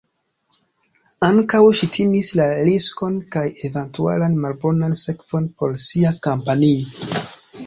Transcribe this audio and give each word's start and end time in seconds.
Ankaŭ 1.27 1.59
ŝi 1.81 1.89
timis 1.97 2.31
la 2.39 2.47
riskon 2.69 3.19
kaj 3.37 3.43
eventualan 3.69 4.39
malbonan 4.47 4.97
sekvon 5.03 5.47
por 5.61 5.79
sia 5.87 6.17
kompanio. 6.29 7.23